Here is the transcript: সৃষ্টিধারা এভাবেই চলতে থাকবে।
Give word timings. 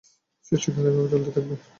সৃষ্টিধারা 0.45 0.89
এভাবেই 0.89 1.11
চলতে 1.13 1.29
থাকবে। 1.35 1.55